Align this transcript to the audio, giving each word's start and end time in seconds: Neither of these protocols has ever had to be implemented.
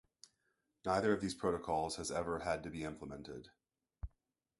Neither 0.83 1.13
of 1.13 1.21
these 1.21 1.35
protocols 1.35 1.97
has 1.97 2.09
ever 2.09 2.39
had 2.39 2.63
to 2.63 2.71
be 2.71 2.83
implemented. 2.83 3.51